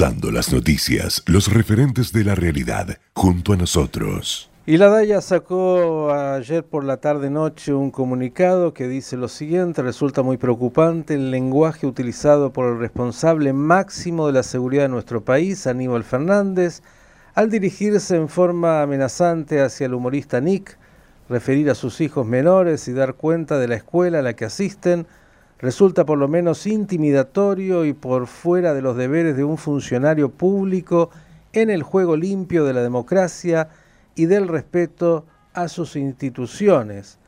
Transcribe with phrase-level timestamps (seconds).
[0.00, 4.50] Las noticias, los referentes de la realidad, junto a nosotros.
[4.64, 10.22] Y la DAIA sacó ayer por la tarde-noche un comunicado que dice lo siguiente, resulta
[10.22, 15.66] muy preocupante el lenguaje utilizado por el responsable máximo de la seguridad de nuestro país,
[15.66, 16.82] Aníbal Fernández,
[17.34, 20.78] al dirigirse en forma amenazante hacia el humorista Nick,
[21.28, 25.06] referir a sus hijos menores y dar cuenta de la escuela a la que asisten,
[25.62, 31.10] resulta por lo menos intimidatorio y por fuera de los deberes de un funcionario público
[31.52, 33.68] en el juego limpio de la democracia
[34.16, 37.18] y del respeto a sus instituciones.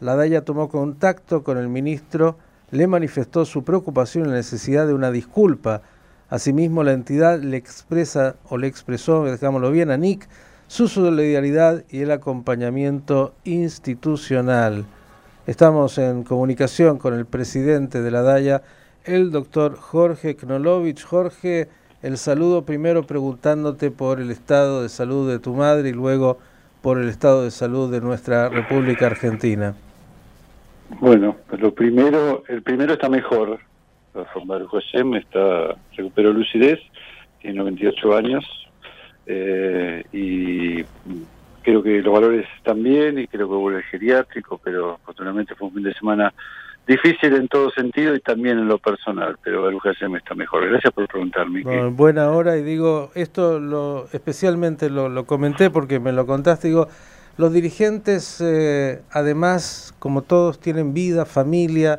[0.00, 2.36] La DAIA tomó contacto con el ministro,
[2.72, 5.82] le manifestó su preocupación y la necesidad de una disculpa.
[6.28, 10.28] Asimismo, la entidad le expresa o le expresó, dejámoslo bien, a NIC
[10.66, 14.84] su solidaridad y el acompañamiento institucional.
[15.46, 18.62] Estamos en comunicación con el presidente de la DAIA,
[19.04, 21.04] el doctor Jorge Knolovich.
[21.04, 21.68] Jorge,
[22.02, 26.38] el saludo primero preguntándote por el estado de salud de tu madre y luego
[26.80, 29.74] por el estado de salud de nuestra República Argentina.
[30.98, 33.58] Bueno, pues lo primero, el primero está mejor.
[34.46, 36.80] Mario José está recuperó lucidez,
[37.42, 38.44] tiene 98 años
[39.26, 40.84] eh, y
[41.64, 45.68] creo que los valores están bien y creo que vuelve el geriátrico, pero afortunadamente fue
[45.68, 46.32] un fin de semana
[46.86, 49.78] difícil en todo sentido y también en lo personal, pero el
[50.10, 50.68] me está mejor.
[50.68, 51.62] Gracias por preguntarme.
[51.88, 56.88] buena hora y digo, esto lo especialmente lo, comenté porque me lo contaste, digo,
[57.38, 61.98] los dirigentes eh, además, como todos, tienen vida, familia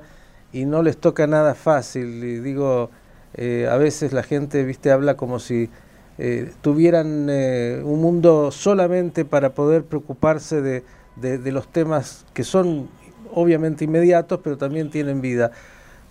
[0.53, 2.23] y no les toca nada fácil.
[2.23, 2.91] Y digo,
[3.33, 5.69] eh, a veces la gente, viste, habla como si
[6.17, 10.83] eh, tuvieran eh, un mundo solamente para poder preocuparse de,
[11.17, 12.87] de, los temas que son
[13.33, 15.51] obviamente inmediatos, pero también tienen vida.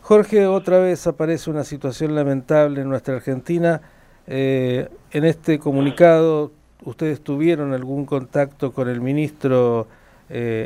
[0.02, 3.80] Jorge, otra vez aparece una situación lamentable en nuestra Argentina.
[4.26, 6.52] Eh, en este comunicado,
[6.84, 9.86] ¿ustedes tuvieron algún contacto con el ministro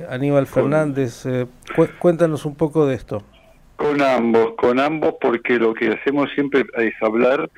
[0.09, 1.25] Aníbal Fernández?
[2.01, 3.23] cuéntanos un poco de esto.
[3.77, 7.49] Con ambos, con ambos, porque lo que hacemos siempre es hablar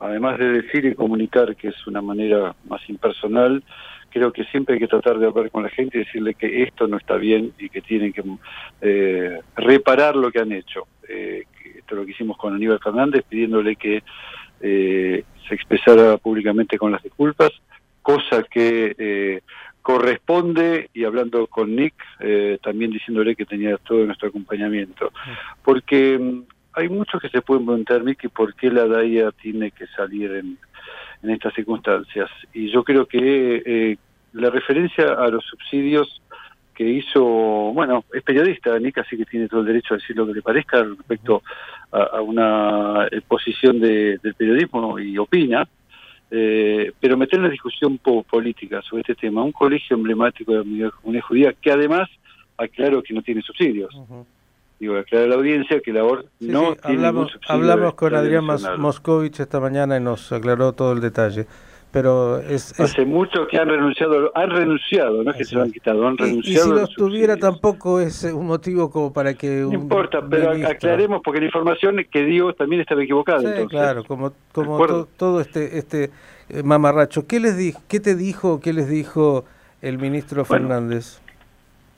[0.00, 3.62] además de decir y comunicar, que es una manera más impersonal,
[4.10, 6.86] creo que siempre hay que tratar de hablar con la gente y decirle que esto
[6.88, 8.24] no está bien y que tienen que
[8.80, 10.86] eh, reparar lo que han hecho.
[11.08, 11.44] Eh,
[11.76, 14.02] esto es lo que hicimos con Aníbal Fernández, pidiéndole que
[14.60, 17.50] eh, se expresara públicamente con las disculpas,
[18.00, 19.42] cosa que
[19.82, 21.94] corresponde, y hablando con Nick,
[22.62, 25.12] también diciéndole que tenía todo nuestro acompañamiento.
[25.62, 29.86] Porque mm, hay muchos que se pueden preguntarme que por qué la DAIA tiene que
[29.88, 30.58] salir en,
[31.22, 32.30] estas circunstancias.
[32.52, 33.96] Y yo creo que eh,
[34.34, 36.20] la referencia a los subsidios
[36.74, 40.26] que hizo, bueno, es periodista, Nica, así que tiene todo el derecho a decir lo
[40.26, 41.42] que le parezca respecto
[41.90, 45.66] a, una posición del periodismo y opina,
[46.30, 50.90] eh, pero meter en la discusión política sobre este tema un colegio emblemático de la
[50.90, 52.10] comunidad judía que además
[52.58, 53.94] aclaro que no tiene subsidios
[54.78, 58.44] digo, aclarar a la audiencia que la OR no tiene hablamos, hablamos con Adrián
[58.78, 61.46] Moscovich esta mañana y nos aclaró todo el detalle.
[61.92, 65.72] Pero es, hace mucho que han renunciado, han renunciado, no es que se lo han
[65.72, 66.66] quitado, han renunciado.
[66.66, 71.22] Y, si los tuviera tampoco es un motivo como para que no importa, pero aclaremos
[71.24, 73.60] porque la información que dio también estaba equivocada.
[73.62, 76.10] Sí, claro, como como todo este este
[76.50, 77.26] eh, mamarracho.
[77.26, 79.46] ¿Qué les di, qué te dijo, qué les dijo
[79.80, 81.22] el ministro Fernández?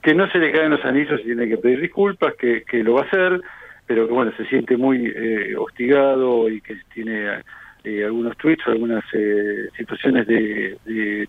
[0.03, 2.95] Que no se le caen los anillos y tiene que pedir disculpas, que, que lo
[2.95, 3.41] va a hacer,
[3.87, 7.43] pero que bueno, se siente muy eh, hostigado y que tiene
[7.85, 10.79] eh, algunos tweets, algunas eh, situaciones de,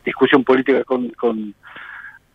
[0.04, 1.54] discusión política con, con,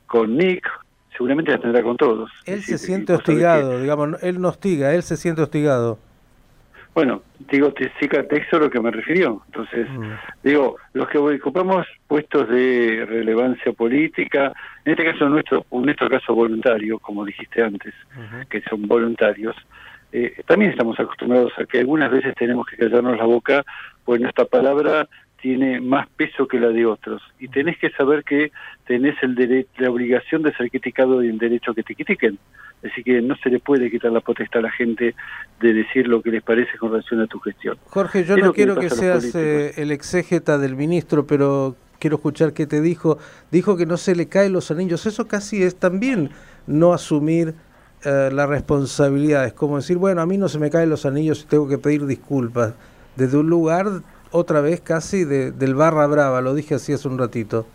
[0.06, 0.68] con Nick,
[1.16, 2.30] seguramente la tendrá con todos.
[2.46, 5.98] Él se siente hostigado, digamos, él no hostiga, él se siente hostigado.
[6.94, 9.42] Bueno, digo, te texto a lo que me refirió.
[9.46, 10.12] Entonces, mm.
[10.44, 14.52] digo, los que ocupamos puestos de relevancia política,
[14.84, 17.92] en este caso nuestro, en nuestro caso voluntario, como dijiste antes,
[18.48, 19.56] que son voluntarios,
[20.12, 23.64] eh, también estamos acostumbrados a que algunas veces tenemos que callarnos la boca,
[24.04, 25.08] pues nuestra palabra
[25.44, 27.20] tiene más peso que la de otros.
[27.38, 28.50] Y tenés que saber que
[28.86, 32.38] tenés el derecho, la obligación de ser criticado y el derecho que te critiquen.
[32.82, 35.14] Así que no se le puede quitar la potestad a la gente
[35.60, 37.76] de decir lo que les parece con relación a tu gestión.
[37.90, 42.66] Jorge, yo no quiero que, seas eh, el exégeta del ministro, pero quiero escuchar qué
[42.66, 43.18] te dijo.
[43.50, 45.04] Dijo que no se le caen los anillos.
[45.04, 46.30] Eso casi es también
[46.66, 47.52] no asumir
[48.06, 49.44] eh, la responsabilidad.
[49.44, 51.76] Es como decir, bueno, a mí no se me caen los anillos y tengo que
[51.76, 52.72] pedir disculpas.
[53.14, 53.86] Desde un lugar,
[54.34, 56.40] otra vez casi, de, del barra brava.
[56.40, 57.66] Lo dije así hace un ratito.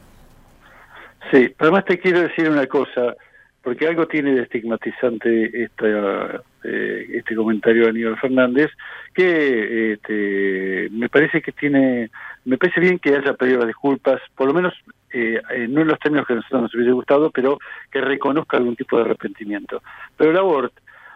[1.32, 3.16] Sí, además te quiero decir una cosa
[3.64, 8.70] porque algo tiene de estigmatizante esta eh, este comentario de Aníbal Fernández,
[9.14, 12.10] que este, me parece que tiene,
[12.46, 14.74] me parece bien que haya pedido disculpas, por lo menos
[15.14, 17.58] eh, no en los términos que a nosotros nos hubiese gustado, pero
[17.92, 19.82] que reconozca algún tipo de arrepentimiento.
[20.18, 20.74] Pero la ORT,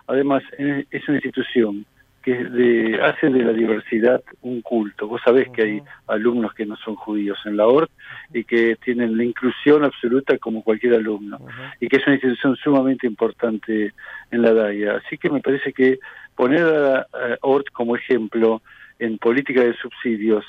[0.07, 1.85] además, es una institución
[2.23, 5.07] que de, hace de la diversidad un culto.
[5.07, 7.91] Vos sabés que hay alumnos que no son judíos en la ORT
[8.33, 11.39] y que tienen la inclusión absoluta como cualquier alumno
[11.79, 13.93] y que es una institución sumamente importante
[14.31, 15.01] en la DAIA.
[15.05, 15.99] Así que me parece que
[16.35, 18.61] poner a, a ORT como ejemplo
[18.99, 20.45] en política de subsidios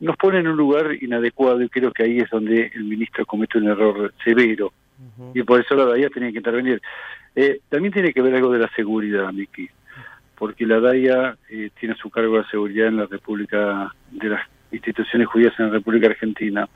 [0.00, 3.58] nos pone en un lugar inadecuado y creo que ahí es donde el ministro comete
[3.58, 4.72] un error severo
[5.34, 6.80] y por eso la DAIA tiene que intervenir.
[7.34, 9.68] Eh, también tiene que ver algo de la seguridad, Miki
[10.40, 14.40] porque la DAIA eh, tiene su cargo de seguridad en la República, de las
[14.72, 16.66] instituciones judías en la República Argentina.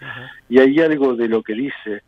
[0.50, 2.02] Y hay algo de lo que dice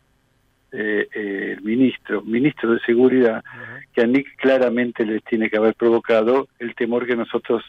[0.71, 3.43] eh, eh, el ministro, ministro de Seguridad,
[3.91, 7.63] que a Nick claramente les tiene que haber provocado el temor que nosotros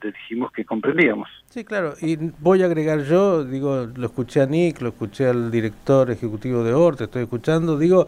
[0.00, 1.28] dijimos que comprendíamos.
[1.50, 5.50] Sí, claro, y voy a agregar yo, digo, lo escuché a Nick, lo escuché al
[5.50, 8.06] director ejecutivo de ORTE, estoy escuchando, digo,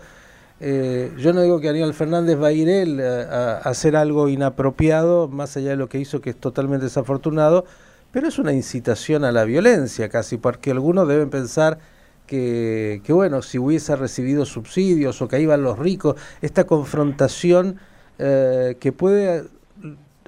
[0.61, 5.29] eh, yo no digo que Aníbal Fernández va a ir él a, hacer algo inapropiado,
[5.29, 7.65] más allá de lo que hizo, que es totalmente desafortunado,
[8.11, 11.79] pero es una incitación a la violencia casi, porque algunos deben pensar
[12.27, 17.79] que, bueno, si hubiese recibido subsidios o que van los ricos, esta confrontación
[18.19, 19.45] eh, que puede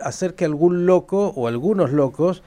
[0.02, 2.42] hacer que algún loco o algunos locos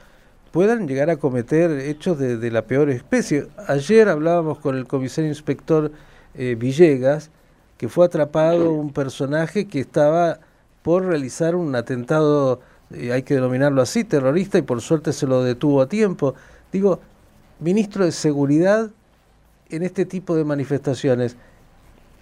[0.50, 3.46] puedan llegar a cometer hechos de, la peor especie.
[3.68, 5.92] Ayer hablábamos con el comisario inspector
[6.34, 7.30] eh, Villegas,
[7.76, 10.38] que fue atrapado un personaje que estaba
[10.82, 12.60] por realizar un atentado,
[12.94, 16.34] eh, hay que denominarlo así, terrorista, y por suerte se lo detuvo a tiempo.
[16.72, 17.00] Digo,
[17.58, 18.90] ministro de Seguridad
[19.70, 21.36] en este tipo de manifestaciones,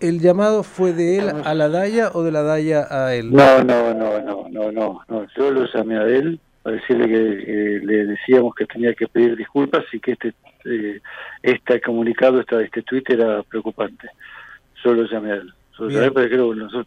[0.01, 3.33] ¿el llamado fue de él a la Daya o de la Daya a él?
[3.33, 5.27] No, no, no, no, no, no, no.
[5.37, 9.85] yo lo llamé a él para decirle que le decíamos que tenía que pedir disculpas
[9.93, 10.35] y que este
[10.65, 11.01] eh,
[11.43, 14.09] este comunicado, este, este tweet era preocupante
[14.83, 15.53] solo llamé a él.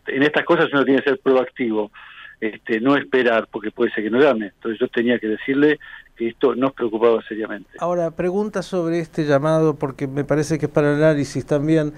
[0.07, 1.91] en estas cosas uno tiene que ser proactivo,
[2.39, 4.47] este, no esperar, porque puede ser que no llame.
[4.47, 5.79] Entonces yo tenía que decirle
[6.15, 7.69] que esto nos preocupaba seriamente.
[7.79, 11.93] Ahora, pregunta sobre este llamado, porque me parece que es para el análisis también.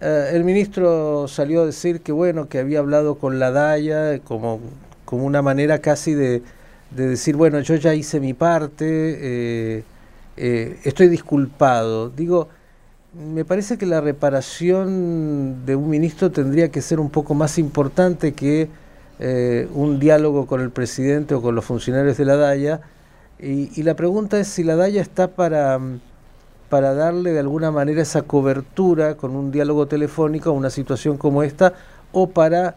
[0.00, 4.60] Eh, el ministro salió a decir que bueno, que había hablado con la DAIA como,
[5.04, 6.42] como una manera casi de,
[6.90, 9.84] de decir, bueno, yo ya hice mi parte, eh,
[10.36, 12.10] eh, estoy disculpado.
[12.10, 12.48] Digo,
[13.16, 18.34] me parece que la reparación de un ministro tendría que ser un poco más importante
[18.34, 18.68] que
[19.18, 22.80] eh, un diálogo con el presidente o con los funcionarios de la DAIA.
[23.38, 25.78] Y, la pregunta es si la DAIA está para,
[26.68, 31.42] para darle de alguna manera esa cobertura con un diálogo telefónico a una situación como
[31.42, 31.72] esta
[32.12, 32.76] o para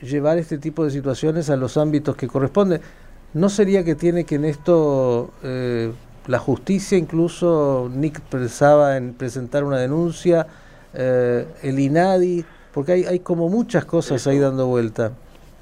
[0.00, 2.80] llevar este tipo de situaciones a los ámbitos que corresponden.
[3.34, 5.92] ¿No sería que tiene que en esto eh,
[6.26, 10.46] la justicia incluso, Nick pensaba en presentar una denuncia,
[10.94, 15.12] eh, el INADI, porque hay, hay como muchas cosas ahí dando vuelta.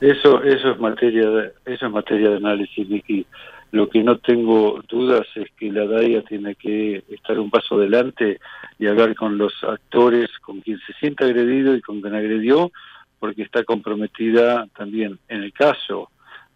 [0.01, 3.27] Eso, eso es materia de, eso es materia de análisis, Nicky.
[3.73, 8.39] Lo que no tengo dudas es que la DAIA tiene que estar un paso adelante
[8.79, 12.71] y hablar con los actores, con quien se siente agredido y con quien agredió,
[13.19, 16.11] porque está comprometida también en el caso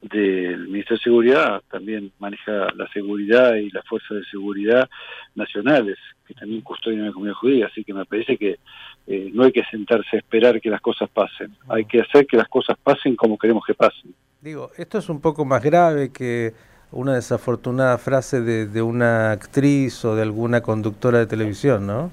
[0.08, 4.88] del Ministerio de Seguridad también maneja la seguridad y las fuerzas de seguridad
[5.34, 5.96] nacionales,
[6.26, 8.58] que también custodian la comunidad judía, así que me parece que
[9.06, 12.36] eh, no hay que sentarse a esperar que las cosas pasen, hay que hacer que
[12.36, 14.14] las cosas pasen como queremos que pasen.
[14.40, 16.52] Digo, esto es un poco más grave que
[16.92, 22.10] una desafortunada frase de, de una actriz o de alguna conductora de televisión, ¿no?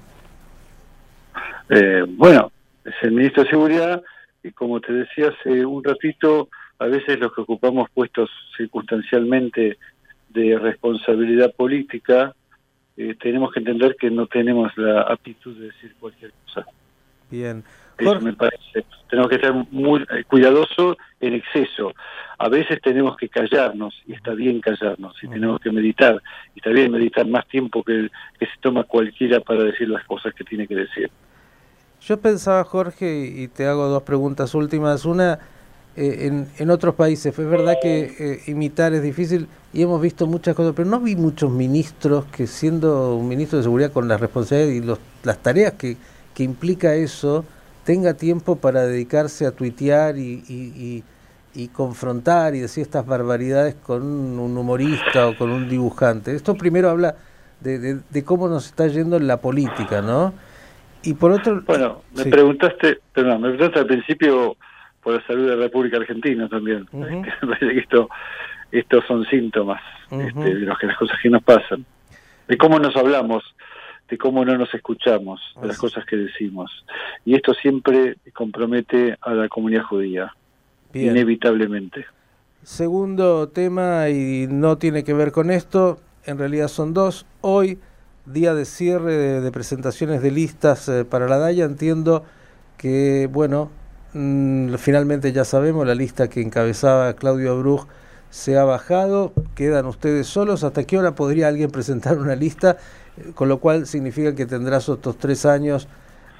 [1.70, 2.50] Eh, bueno,
[2.84, 4.02] es el ministro de Seguridad
[4.42, 6.48] y como te decía hace un ratito,
[6.84, 9.78] a veces los que ocupamos puestos circunstancialmente
[10.28, 12.34] de responsabilidad política,
[12.96, 16.66] eh, tenemos que entender que no tenemos la aptitud de decir cualquier cosa.
[17.30, 17.64] Bien.
[17.96, 18.84] Eso me parece.
[19.08, 21.94] Tenemos que estar muy eh, cuidadosos en exceso.
[22.38, 26.20] A veces tenemos que callarnos, y está bien callarnos, y tenemos que meditar,
[26.54, 30.34] y está bien meditar más tiempo que, que se toma cualquiera para decir las cosas
[30.34, 31.10] que tiene que decir.
[32.02, 35.06] Yo pensaba, Jorge, y te hago dos preguntas últimas.
[35.06, 35.38] Una,
[35.96, 37.38] eh, en, en, otros países.
[37.38, 41.14] Es verdad que eh, imitar es difícil y hemos visto muchas cosas, pero no vi
[41.14, 45.74] muchos ministros que siendo un ministro de seguridad con las responsabilidades y los, las tareas
[45.74, 45.96] que,
[46.34, 47.44] que implica eso,
[47.84, 51.04] tenga tiempo para dedicarse a tuitear y, y,
[51.54, 56.34] y, confrontar y decir estas barbaridades con un humorista o con un dibujante.
[56.34, 57.14] Esto primero habla
[57.60, 60.34] de, de, de cómo nos está yendo en la política, ¿no?
[61.04, 61.62] Y por otro...
[61.66, 64.56] Bueno, me preguntaste, perdón, me preguntaste al principio
[65.04, 66.88] por la salud de la República Argentina también.
[66.92, 68.08] Me parece que esto,
[68.72, 69.80] estos son síntomas
[70.10, 71.84] este, de los que las cosas que nos pasan,
[72.48, 73.44] de cómo nos hablamos,
[74.08, 76.84] de cómo no nos escuchamos, de las cosas que decimos.
[77.24, 80.34] Y esto siempre compromete a la comunidad judía,
[80.94, 82.06] inevitablemente.
[82.62, 87.26] Segundo tema, y no tiene que ver con esto, en realidad son dos.
[87.42, 87.78] Hoy,
[88.24, 92.24] día de cierre de, presentaciones de listas eh, para la DAIA, entiendo
[92.78, 93.70] que, bueno,
[94.78, 97.86] finalmente ya sabemos, la lista que encabezaba Claudio Abruj
[98.30, 100.64] se ha bajado, quedan ustedes solos.
[100.64, 102.76] ¿Hasta qué hora podría alguien presentar una lista?
[103.16, 105.88] Eh, con lo cual significa que tendrás estos tres años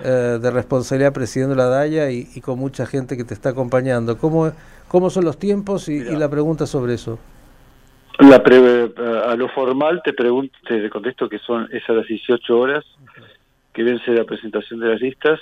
[0.02, 4.19] eh, de responsabilidad presidiendo la DAIA y, y, con mucha gente que te está acompañando.
[4.19, 4.52] ¿Cómo,
[4.88, 7.19] ¿Cómo son los tiempos y, la pregunta sobre eso?
[8.21, 12.85] La a lo formal te pregunto, te contesto que son esas las 18 horas
[13.73, 15.40] que vence la presentación de las listas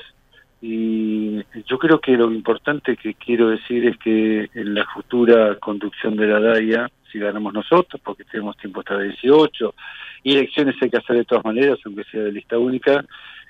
[0.64, 6.16] y yo creo que lo importante que quiero decir es que en la futura conducción
[6.16, 9.74] de la DAIA, si ganamos nosotros, porque tenemos tiempo hasta 18,
[10.22, 13.04] y elecciones hay que hacer de todas maneras, aunque sea de lista única,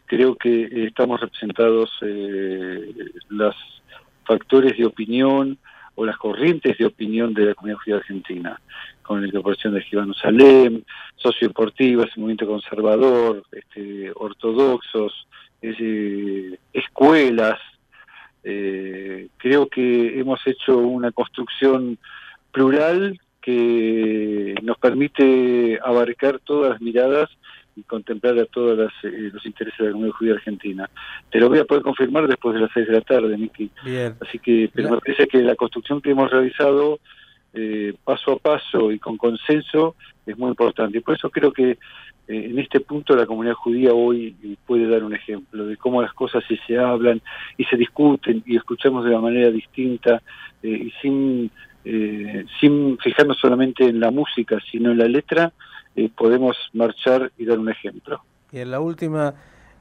[0.06, 2.94] creo que estamos representados eh,
[3.28, 3.54] los
[4.24, 5.58] factores de opinión,
[5.94, 8.60] o las corrientes de opinión de la comunidad judía argentina,
[9.02, 10.82] con la incorporación de Gibano Salem,
[11.16, 15.26] sociodeportivas, movimiento conservador, este, ortodoxos,
[15.62, 17.58] eh, escuelas.
[18.44, 21.98] Eh, creo que hemos hecho una construcción
[22.50, 27.30] plural que nos permite abarcar todas las miradas
[27.74, 30.90] y contemplar a todos eh, los intereses de la comunidad judía argentina.
[31.30, 33.70] Te lo voy a poder confirmar después de las seis de la tarde, Miki.
[34.20, 36.98] Así que pero me parece que la construcción que hemos realizado
[37.54, 41.00] eh, paso a paso y con consenso es muy importante.
[41.00, 41.78] Por eso creo que eh,
[42.26, 44.34] en este punto la comunidad judía hoy
[44.66, 47.20] puede dar un ejemplo de cómo las cosas si se hablan
[47.56, 50.22] y se discuten y escuchamos de una manera distinta
[50.62, 51.50] y sin,
[52.60, 55.52] sin fijarnos solamente en la música, sino en la letra,
[55.94, 58.22] eh, podemos marchar y dar un ejemplo.
[58.50, 59.34] Y en la última,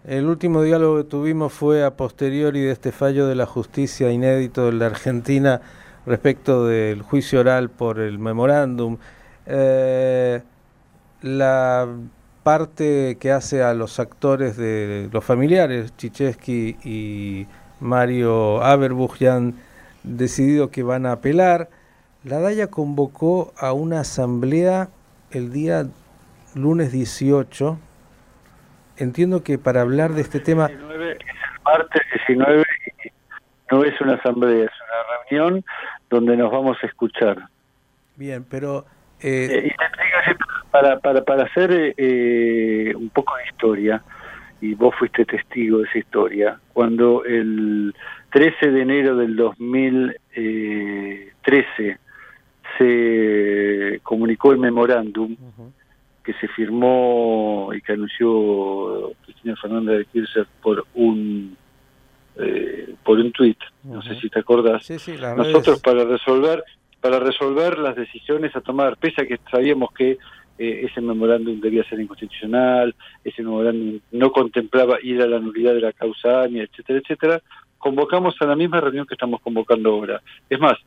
[0.05, 4.65] el último diálogo que tuvimos fue a posteriori de este fallo de la justicia inédito
[4.65, 5.61] de la Argentina
[6.05, 8.97] respecto del juicio oral por el memorándum.
[9.45, 10.41] Eh,
[11.21, 11.87] la
[12.43, 17.47] parte que hace a los actores de los familiares, Chichesky y
[17.79, 19.55] Mario Aberbuch, ya han
[20.03, 21.69] decidido que van a apelar.
[22.23, 24.89] La DAIA convocó a una asamblea
[25.31, 25.85] el día
[26.55, 27.79] lunes 18.
[28.97, 30.65] Entiendo que para hablar de este tema...
[30.65, 31.17] es el
[31.63, 32.65] martes 19
[33.71, 35.20] no es una asamblea, es una
[36.09, 37.47] donde nos vamos a escuchar.
[38.15, 38.85] Bien, pero...
[39.21, 39.67] Eh...
[39.67, 39.75] eh
[40.71, 44.01] para, para, para hacer eh, un poco de historia,
[44.61, 47.93] y vos fuiste testigo de esa historia, cuando el
[48.31, 51.97] 13 de enero del 2013 eh,
[52.77, 55.35] se comunicó el memorándum,
[56.23, 61.57] que se firmó y que anunció Cristina Fernández de Kirchner por un
[62.37, 64.89] eh, por un tuit, no sé si te acordás.
[65.35, 66.63] Nosotros para resolver
[67.01, 70.19] para resolver las decisiones a tomar, pese a que sabíamos que
[70.59, 75.81] eh, ese memorándum debía ser inconstitucional, ese memorándum no contemplaba ir a la nulidad de
[75.81, 77.41] la causa ANI, etcétera, etcétera,
[77.79, 80.21] convocamos a la misma reunión que estamos convocando ahora.
[80.47, 80.77] Es más,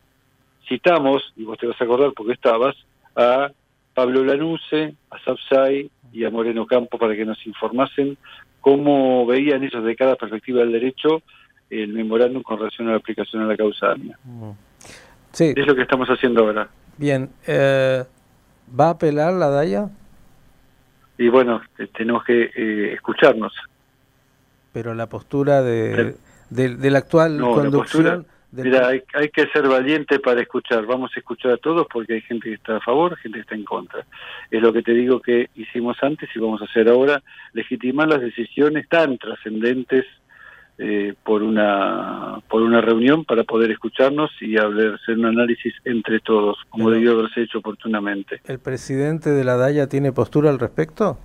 [0.69, 2.77] citamos, y vos te vas a acordar porque estabas,
[3.17, 3.51] a
[3.93, 8.17] Pablo Lanuse, a Sapsay y a Moreno Campo para que nos informasen
[8.65, 11.23] cómo veían ellos de cada perspectiva del derecho
[11.69, 14.19] el memorándum con relación a la aplicación a la causa AMIA.
[14.25, 14.51] Mm.
[15.33, 15.53] Sí.
[15.55, 16.69] Es lo que estamos haciendo ahora.
[16.97, 18.05] Bien, eh,
[18.81, 19.91] ¿va a apelar la DAIA?
[21.19, 23.53] Y bueno, eh, tenemos que eh, escucharnos.
[24.73, 26.17] Pero la postura de,
[26.49, 28.27] de, la actual conducción...
[28.57, 30.87] Mira, hay, que ser valiente para escuchar.
[30.87, 33.55] Vamos a escuchar a todos porque hay gente que está a favor, gente que está
[33.55, 34.05] en contra.
[34.51, 38.21] Es lo que te digo que hicimos antes y vamos a hacer ahora, legitimar las
[38.21, 40.05] decisiones tan trascendentes
[40.79, 46.59] eh, por una por una reunión para poder escucharnos y hacer un análisis entre todos,
[46.69, 48.41] como debió haberse hecho oportunamente.
[48.45, 51.19] ¿El presidente de la DAIA tiene postura al respecto?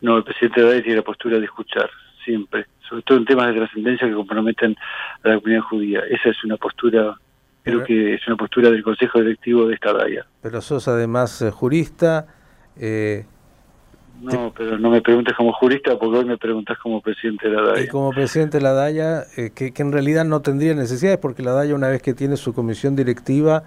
[0.00, 1.88] No, el presidente de la DAIA tiene postura de escuchar,
[2.24, 4.76] siempre sobre todo en temas de trascendencia que comprometen
[5.24, 6.00] a la comunidad judía.
[6.10, 7.16] Esa es una postura,
[7.62, 10.26] creo que es una postura del Consejo Directivo de esta DAIA.
[10.42, 12.26] Pero sos además eh, jurista.
[12.76, 13.24] Eh,
[14.20, 17.62] no, pero no me preguntes como jurista porque hoy me preguntas como presidente de la
[17.62, 17.84] DAIA.
[17.84, 21.52] Y como presidente de la DAIA, eh, que, en realidad no tendría necesidades porque la
[21.52, 23.64] DAIA una vez que tiene su comisión directiva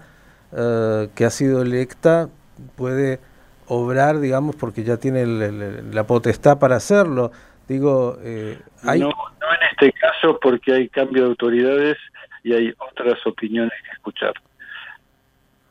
[0.52, 2.30] que ha sido electa
[2.76, 3.18] puede
[3.66, 7.32] obrar, digamos, porque ya tiene la potestad para hacerlo.
[7.68, 11.96] Digo, eh, no, no en este caso porque hay cambio de autoridades
[12.44, 14.34] y hay otras opiniones que escuchar.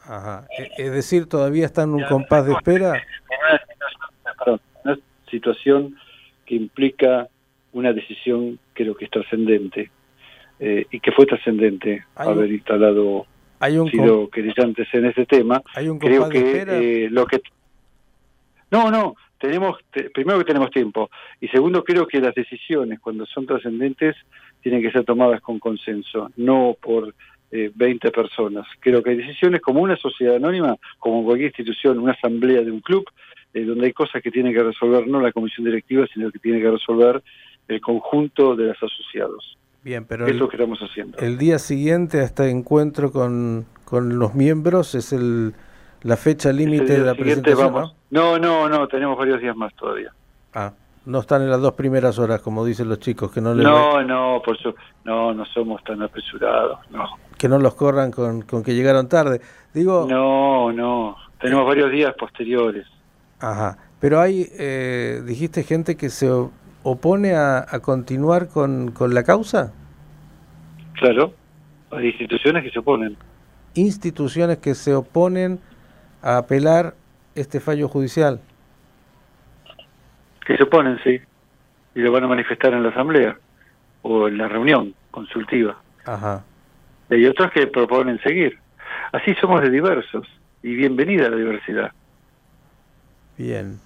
[0.04, 0.46] Ajá.
[0.58, 3.02] E, es decir, todavía están en un compás de espera.
[4.84, 4.98] Una
[5.30, 5.96] situación
[6.46, 7.28] que implica
[7.72, 9.92] una decisión creo que es trascendente
[10.60, 13.26] eh, y que fue trascendente haber instalado
[13.60, 15.62] hay un sido querellantes en ese tema.
[15.76, 17.42] Hay un creo que eh, lo que
[18.70, 19.78] no no tenemos
[20.14, 21.10] primero que tenemos tiempo
[21.42, 24.16] y segundo creo que las decisiones cuando son trascendentes
[24.62, 27.14] tienen que ser tomadas con consenso no por
[27.52, 32.14] eh, 20 personas creo que hay decisiones como una sociedad anónima como cualquier institución una
[32.14, 33.06] asamblea de un club
[33.54, 36.62] eh, donde hay cosas que tiene que resolver no la comisión directiva sino que tiene
[36.62, 37.22] que resolver
[37.68, 39.58] el conjunto de los asociados.
[39.84, 41.18] Bien, pero eso que estamos haciendo.
[41.20, 45.54] El día siguiente a este encuentro con, con los miembros es el
[46.06, 47.74] la fecha límite de la presentación.
[47.74, 47.96] Vamos.
[48.12, 48.38] ¿no?
[48.38, 50.14] no, no, tenemos varios días más todavía.
[50.54, 50.72] Ah,
[51.06, 54.04] no están en las dos primeras horas, como dicen los chicos, que no les No,
[54.04, 57.06] no, por eso no, no somos tan apresurados, no.
[57.40, 59.42] Que no los corran con, con que llegaron tarde.
[59.74, 60.06] Digo.
[60.08, 62.86] No, no, tenemos varios días posteriores.
[63.40, 66.30] Ajá, pero hay, eh, dijiste gente que se
[66.84, 69.74] opone a, continuar con, con, la causa?
[70.94, 71.34] Claro,
[71.90, 73.18] hay instituciones que se oponen.
[73.74, 75.60] Instituciones que se oponen
[76.26, 76.96] a apelar
[77.36, 78.42] este fallo judicial.
[80.46, 81.22] Que se oponen, sí.
[81.94, 83.38] Y lo van a manifestar en la asamblea
[84.02, 85.78] o en la reunión consultiva.
[86.04, 86.44] Ajá.
[87.12, 88.58] Y hay otros que proponen seguir.
[89.12, 90.28] Así somos de diversos
[90.64, 91.92] y bienvenida a la diversidad.
[93.38, 93.80] Bien.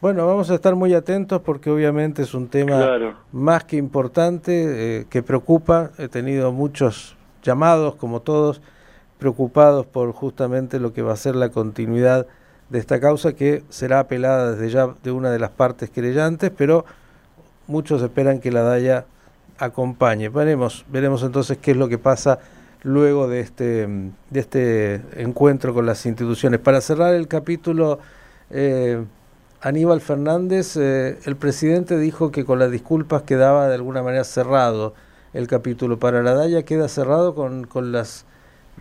[0.00, 5.06] Bueno, vamos a estar muy atentos porque obviamente es un tema más que importante, eh,
[5.08, 5.92] que preocupa.
[5.98, 8.60] He tenido muchos llamados, como todos,
[9.18, 12.26] preocupados por justamente lo que va a ser la continuidad
[12.68, 16.84] de esta causa, que será apelada desde ya de una de las partes querellantes, pero
[17.66, 19.06] muchos esperan que la DAIA
[19.58, 20.28] acompañe.
[20.28, 22.38] Veremos, veremos entonces qué es lo que pasa
[22.82, 23.88] luego de este,
[24.30, 26.60] de este encuentro con las instituciones.
[26.60, 27.98] Para cerrar el capítulo...
[28.50, 29.04] Eh,
[29.66, 34.94] Aníbal Fernández, eh, el presidente dijo que con las disculpas quedaba de alguna manera cerrado
[35.32, 35.98] el capítulo.
[35.98, 38.26] Para la DAIA queda cerrado con, con las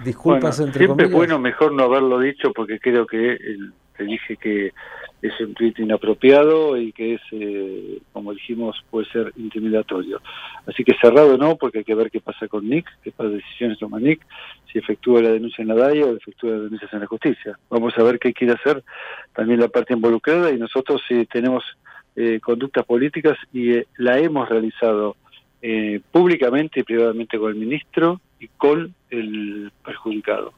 [0.04, 3.38] disculpas bueno, entre siempre es bueno mejor no haberlo dicho porque creo que
[3.96, 4.74] te dije que
[5.22, 10.22] es un tuit inapropiado y que es, eh, como dijimos, puede ser intimidatorio.
[10.68, 13.80] Así que cerrado no, porque hay que ver qué pasa con Nick, qué pasa decisiones
[13.80, 14.22] toma Nick,
[14.72, 17.58] si efectúa la denuncia en la DAIA o efectúa las denuncias en la justicia.
[17.70, 18.84] Vamos a ver qué quiere hacer
[19.34, 21.64] también la parte involucrada y nosotros eh, tenemos
[22.16, 25.16] eh, conductas políticas y eh, la hemos realizado
[26.12, 30.54] públicamente y privadamente con el ministro y con el perjudicado.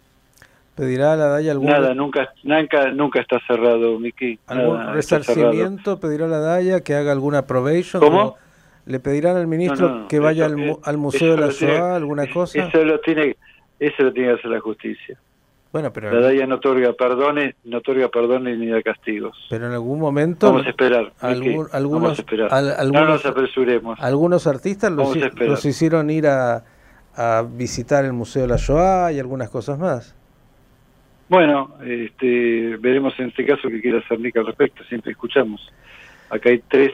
[0.75, 1.69] ¿Pedirá a la DAIA algún...
[1.69, 4.37] Nada, nunca, nunca, nunca está cerrado, Miki.
[4.45, 7.99] ¿Algún resarcimiento pedirá a la DAIA que haga alguna probation?
[7.99, 8.37] ¿Cómo?
[8.85, 12.63] ¿Le pedirán al ministro que vaya al, Museo de la SOA, alguna cosa?
[12.63, 13.35] Eso lo tiene
[13.79, 15.17] eso lo tiene que hacer la justicia.
[15.71, 16.11] Bueno, pero...
[16.11, 19.37] La DAIA no otorga perdones, no otorga perdones ni da castigos.
[19.49, 20.47] Pero en algún momento...
[20.47, 21.11] Vamos a esperar.
[21.19, 22.85] algunos, Vamos a esperar.
[22.85, 23.99] no nos apresuremos.
[23.99, 26.63] Algunos artistas los, los hicieron ir a,
[27.17, 30.15] a visitar el Museo de la Shoah y algunas cosas más.
[31.27, 35.59] Bueno, este, veremos en este caso qué quiere hacer Nick al respecto, siempre escuchamos.
[36.29, 36.91] Acá hay tres,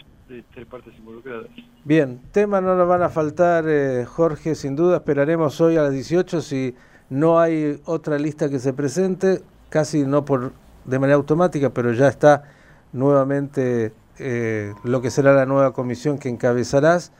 [0.53, 1.47] tres partes involucradas.
[1.83, 4.97] Bien, temas no nos van a faltar, eh, Jorge, sin duda.
[4.97, 6.73] Esperaremos hoy a las 18 si
[7.09, 10.53] no hay otra lista que se presente, casi no por
[10.85, 12.43] de manera automática, pero ya está
[12.91, 17.11] nuevamente eh, lo que será la nueva comisión que encabezarás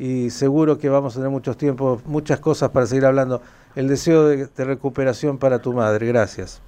[0.00, 3.42] y seguro que vamos a tener muchos tiempos, muchas cosas para seguir hablando
[3.74, 6.06] el deseo de, recuperación para tu madre.
[6.06, 6.62] Gracias.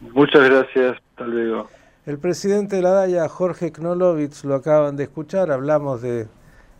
[0.00, 0.96] Muchas gracias.
[1.10, 1.68] Hasta luego.
[2.06, 5.50] El presidente de la DAIA, Jorge Knolovitz, lo acaban de escuchar.
[5.50, 6.28] Hablamos de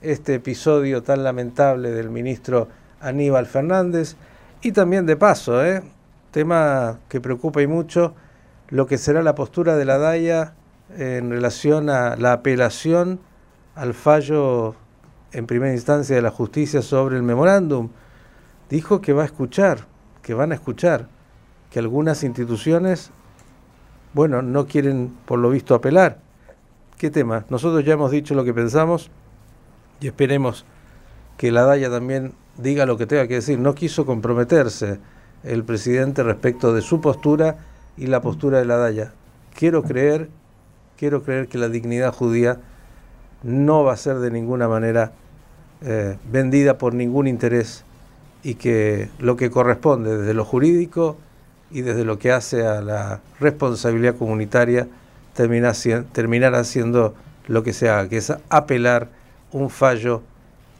[0.00, 2.68] este episodio tan lamentable del ministro
[3.00, 4.16] Aníbal Fernández
[4.62, 5.82] y también de paso, ¿eh?
[6.30, 8.14] tema que preocupa y mucho,
[8.68, 10.54] lo que será la postura de la DAIA
[10.96, 13.18] en relación a la apelación
[13.74, 14.76] al fallo
[15.32, 17.90] en primera instancia de la justicia sobre el memorándum
[18.68, 19.86] dijo que va a escuchar,
[20.22, 21.08] que van a escuchar,
[21.70, 23.10] que algunas instituciones,
[24.12, 26.18] bueno, no quieren por lo visto apelar.
[26.96, 27.44] ¿Qué tema?
[27.48, 29.10] Nosotros ya hemos dicho lo que pensamos
[30.00, 30.64] y esperemos
[31.36, 33.58] que la DAIA también diga lo que tenga que decir.
[33.58, 35.00] No quiso comprometerse
[35.42, 37.58] el presidente respecto de su postura
[37.96, 39.12] y la postura de la DAIA.
[39.54, 40.28] Quiero creer,
[40.98, 42.60] quiero creer que la dignidad judía
[43.42, 45.12] no va a ser de ninguna manera
[45.82, 47.84] eh, vendida por ningún interés
[48.42, 51.16] y que lo que corresponde desde lo jurídico
[51.70, 54.88] y desde lo que hace a la responsabilidad comunitaria
[55.34, 55.72] termina,
[56.12, 57.14] terminará siendo
[57.46, 59.08] lo que se haga, que es apelar
[59.52, 60.22] un fallo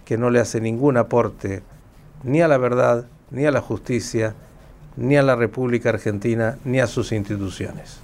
[0.05, 1.63] que no le hace ningún aporte
[2.23, 4.35] ni a la verdad ni a la justicia,
[4.97, 8.01] ni a la República Argentina, ni a sus instituciones.